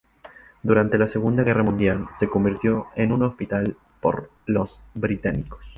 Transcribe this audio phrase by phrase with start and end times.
[0.63, 5.59] Durante la Segunda Guerra Mundial, se convirtió en un hospital por los británicos.